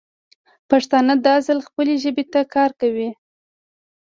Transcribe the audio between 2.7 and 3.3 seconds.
کوي.